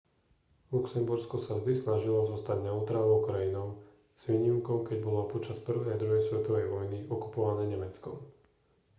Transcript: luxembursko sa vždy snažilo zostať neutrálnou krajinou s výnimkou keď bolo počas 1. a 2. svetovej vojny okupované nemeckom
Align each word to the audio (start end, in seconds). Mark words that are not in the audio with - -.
luxembursko 0.75 1.37
sa 1.45 1.53
vždy 1.61 1.75
snažilo 1.83 2.21
zostať 2.33 2.57
neutrálnou 2.67 3.19
krajinou 3.27 3.67
s 4.19 4.33
výnimkou 4.33 4.77
keď 4.87 4.97
bolo 5.07 5.29
počas 5.33 5.57
1. 5.61 5.93
a 5.93 5.97
2. 6.01 6.25
svetovej 6.27 6.65
vojny 6.73 6.97
okupované 7.15 7.63
nemeckom 7.73 8.15